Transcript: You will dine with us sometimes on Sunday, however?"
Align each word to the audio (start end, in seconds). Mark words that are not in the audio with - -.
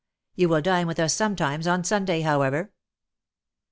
You 0.33 0.49
will 0.49 0.61
dine 0.63 0.87
with 0.87 0.99
us 0.99 1.13
sometimes 1.13 1.67
on 1.67 1.83
Sunday, 1.83 2.21
however?" 2.21 2.71